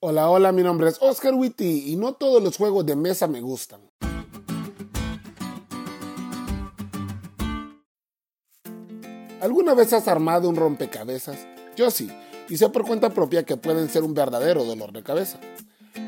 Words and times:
Hola, 0.00 0.30
hola, 0.30 0.52
mi 0.52 0.62
nombre 0.62 0.88
es 0.88 0.98
Oscar 1.00 1.34
Witty 1.34 1.90
y 1.90 1.96
no 1.96 2.12
todos 2.12 2.40
los 2.40 2.56
juegos 2.56 2.86
de 2.86 2.94
mesa 2.94 3.26
me 3.26 3.40
gustan. 3.40 3.80
¿Alguna 9.40 9.74
vez 9.74 9.92
has 9.92 10.06
armado 10.06 10.48
un 10.48 10.54
rompecabezas? 10.54 11.38
Yo 11.74 11.90
sí, 11.90 12.08
y 12.48 12.58
sé 12.58 12.68
por 12.68 12.86
cuenta 12.86 13.10
propia 13.10 13.42
que 13.42 13.56
pueden 13.56 13.88
ser 13.88 14.04
un 14.04 14.14
verdadero 14.14 14.62
dolor 14.62 14.92
de 14.92 15.02
cabeza. 15.02 15.40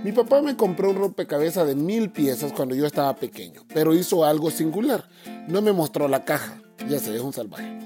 Mi 0.05 0.13
papá 0.13 0.41
me 0.41 0.57
compró 0.57 0.91
un 0.91 0.97
rompecabezas 0.97 1.67
de 1.67 1.75
mil 1.75 2.13
piezas 2.13 2.53
cuando 2.53 2.77
yo 2.77 2.87
estaba 2.87 3.17
pequeño, 3.17 3.67
pero 3.75 3.93
hizo 3.93 4.25
algo 4.25 4.53
singular. 4.53 5.09
No 5.49 5.63
me 5.63 5.73
mostró 5.73 6.07
la 6.07 6.25
caja, 6.25 6.63
ya 6.89 7.01
se 7.01 7.13
es 7.17 7.23
un 7.23 7.33
salvaje. 7.33 7.77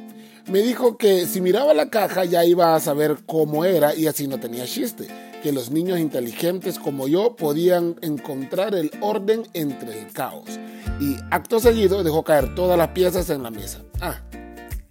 Me 0.50 0.58
dijo 0.60 0.98
que 0.98 1.24
si 1.24 1.40
miraba 1.40 1.72
la 1.72 1.88
caja 1.88 2.26
ya 2.26 2.44
iba 2.44 2.74
a 2.74 2.80
saber 2.80 3.24
cómo 3.24 3.64
era 3.64 3.94
y 3.94 4.06
así 4.06 4.28
no 4.28 4.38
tenía 4.38 4.66
chiste, 4.66 5.08
que 5.44 5.52
los 5.52 5.70
niños 5.70 5.98
inteligentes 5.98 6.78
como 6.78 7.06
yo 7.06 7.36
podían 7.36 7.96
encontrar 8.00 8.74
el 8.74 8.90
orden 9.02 9.42
entre 9.52 10.00
el 10.00 10.10
caos. 10.10 10.58
Y 10.98 11.16
acto 11.30 11.60
seguido 11.60 12.02
dejó 12.02 12.24
caer 12.24 12.54
todas 12.54 12.78
las 12.78 12.88
piezas 12.88 13.28
en 13.28 13.42
la 13.42 13.50
mesa. 13.50 13.82
Ah, 14.00 14.22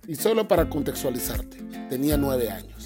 y 0.07 0.13
solo 0.13 0.47
para 0.47 0.69
contextualizarte, 0.69 1.57
tenía 1.89 2.17
nueve 2.17 2.51
años. 2.51 2.85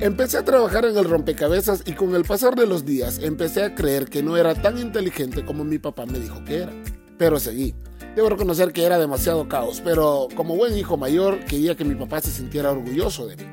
Empecé 0.00 0.38
a 0.38 0.44
trabajar 0.44 0.84
en 0.84 0.98
el 0.98 1.04
rompecabezas 1.04 1.84
y 1.86 1.92
con 1.92 2.16
el 2.16 2.24
pasar 2.24 2.56
de 2.56 2.66
los 2.66 2.84
días 2.84 3.20
empecé 3.22 3.62
a 3.62 3.76
creer 3.76 4.06
que 4.06 4.24
no 4.24 4.36
era 4.36 4.52
tan 4.56 4.76
inteligente 4.76 5.44
como 5.44 5.62
mi 5.62 5.78
papá 5.78 6.04
me 6.04 6.18
dijo 6.18 6.44
que 6.44 6.62
era. 6.62 6.72
Pero 7.16 7.38
seguí. 7.38 7.76
Debo 8.16 8.28
reconocer 8.28 8.72
que 8.72 8.82
era 8.82 8.98
demasiado 8.98 9.48
caos, 9.48 9.80
pero 9.84 10.26
como 10.34 10.56
buen 10.56 10.76
hijo 10.76 10.96
mayor 10.96 11.44
quería 11.44 11.76
que 11.76 11.84
mi 11.84 11.94
papá 11.94 12.20
se 12.20 12.32
sintiera 12.32 12.72
orgulloso 12.72 13.28
de 13.28 13.36
mí. 13.36 13.51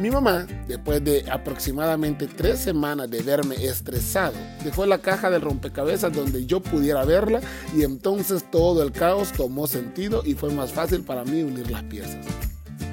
Mi 0.00 0.12
mamá, 0.12 0.46
después 0.68 1.02
de 1.02 1.24
aproximadamente 1.28 2.28
tres 2.28 2.60
semanas 2.60 3.10
de 3.10 3.20
verme 3.20 3.56
estresado, 3.56 4.34
dejó 4.62 4.86
la 4.86 4.98
caja 4.98 5.28
del 5.28 5.42
rompecabezas 5.42 6.12
donde 6.12 6.46
yo 6.46 6.60
pudiera 6.60 7.04
verla 7.04 7.40
y 7.76 7.82
entonces 7.82 8.48
todo 8.48 8.84
el 8.84 8.92
caos 8.92 9.32
tomó 9.32 9.66
sentido 9.66 10.22
y 10.24 10.34
fue 10.34 10.52
más 10.52 10.72
fácil 10.72 11.02
para 11.02 11.24
mí 11.24 11.42
unir 11.42 11.68
las 11.68 11.82
piezas. 11.82 12.24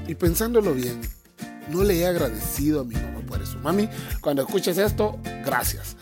Y 0.08 0.16
pensándolo 0.16 0.74
bien, 0.74 1.00
no 1.70 1.84
le 1.84 2.00
he 2.00 2.08
agradecido 2.08 2.82
a 2.82 2.84
mi 2.84 2.96
mamá 2.96 3.20
por 3.28 3.40
eso. 3.40 3.60
Mami, 3.60 3.88
cuando 4.20 4.42
escuches 4.42 4.80
esto, 4.80 5.20
gracias. 5.46 5.96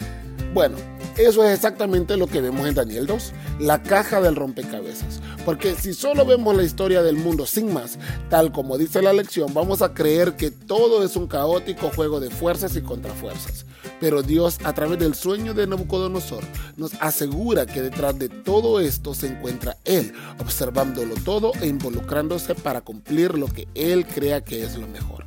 Bueno, 0.53 0.77
eso 1.17 1.44
es 1.44 1.56
exactamente 1.56 2.17
lo 2.17 2.28
que 2.28 2.42
vemos 2.42 2.67
en 2.67 2.75
Daniel 2.75 3.06
2, 3.06 3.33
la 3.59 3.83
caja 3.83 4.19
del 4.19 4.36
rompecabezas. 4.36 5.22
Porque 5.45 5.75
si 5.75 5.94
solo 5.94 6.25
vemos 6.25 6.55
la 6.55 6.64
historia 6.64 7.03
del 7.03 7.17
mundo 7.17 7.45
sin 7.45 7.73
más, 7.73 8.00
tal 8.30 8.52
como 8.52 8.78
dice 8.78 9.02
la 9.02 9.14
lección, 9.14 9.53
vamos 9.53 9.81
a 9.81 9.94
creer 9.94 10.36
que 10.36 10.52
todo 10.52 11.03
es 11.03 11.16
un 11.16 11.28
caótico 11.28 11.92
juego 11.95 12.20
de 12.20 12.30
fuerzas 12.30 12.75
y 12.75 12.81
contrafuerzas. 12.81 13.66
Pero 14.00 14.23
Dios, 14.23 14.58
a 14.64 14.73
través 14.73 15.00
del 15.00 15.14
sueño 15.14 15.53
de 15.53 15.67
Nabucodonosor, 15.67 16.44
nos 16.78 16.94
asegura 17.02 17.66
que 17.66 17.81
detrás 17.81 18.17
de 18.17 18.30
todo 18.30 18.80
esto 18.80 19.14
se 19.14 19.27
encuentra 19.27 19.77
Él, 19.86 20.14
observándolo 20.39 21.16
todo 21.23 21.52
e 21.61 21.67
involucrándose 21.67 22.55
para 22.55 22.81
cumplir 22.81 23.38
lo 23.38 23.48
que 23.48 23.67
Él 23.75 24.05
crea 24.08 24.44
que 24.44 24.64
es 24.64 24.77
lo 24.77 24.88
mejor. 24.88 25.25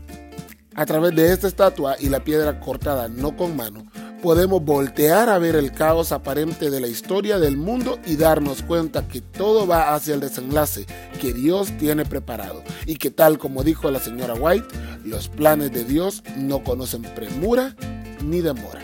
A 0.74 0.84
través 0.84 1.14
de 1.16 1.32
esta 1.32 1.48
estatua 1.48 1.96
y 1.98 2.10
la 2.10 2.22
piedra 2.22 2.60
cortada 2.60 3.08
no 3.08 3.34
con 3.34 3.56
mano, 3.56 3.86
podemos 4.22 4.64
voltear 4.64 5.28
a 5.28 5.38
ver 5.38 5.56
el 5.56 5.72
caos 5.72 6.12
aparente 6.12 6.70
de 6.70 6.80
la 6.80 6.88
historia 6.88 7.38
del 7.38 7.56
mundo 7.56 7.98
y 8.06 8.16
darnos 8.16 8.62
cuenta 8.62 9.06
que 9.06 9.20
todo 9.20 9.66
va 9.66 9.94
hacia 9.94 10.14
el 10.14 10.20
desenlace 10.20 10.86
que 11.20 11.32
Dios 11.32 11.76
tiene 11.78 12.04
preparado 12.04 12.62
y 12.86 12.96
que 12.96 13.10
tal 13.10 13.38
como 13.38 13.62
dijo 13.62 13.90
la 13.90 14.00
señora 14.00 14.34
White, 14.34 14.66
los 15.04 15.28
planes 15.28 15.72
de 15.72 15.84
Dios 15.84 16.22
no 16.36 16.64
conocen 16.64 17.02
premura 17.02 17.76
ni 18.24 18.40
demora. 18.40 18.82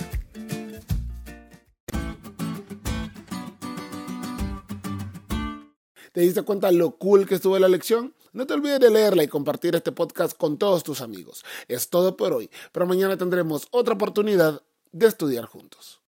¿Te 6.12 6.20
diste 6.20 6.42
cuenta 6.42 6.70
lo 6.70 6.98
cool 6.98 7.26
que 7.26 7.36
estuvo 7.36 7.58
la 7.58 7.68
lección? 7.68 8.14
No 8.34 8.46
te 8.46 8.52
olvides 8.52 8.80
de 8.80 8.90
leerla 8.90 9.24
y 9.24 9.28
compartir 9.28 9.74
este 9.74 9.92
podcast 9.92 10.36
con 10.36 10.58
todos 10.58 10.82
tus 10.82 11.00
amigos. 11.00 11.42
Es 11.68 11.88
todo 11.88 12.18
por 12.18 12.34
hoy, 12.34 12.50
pero 12.70 12.86
mañana 12.86 13.16
tendremos 13.16 13.66
otra 13.70 13.94
oportunidad 13.94 14.62
de 14.92 15.06
estudiar 15.06 15.46
juntos. 15.46 16.01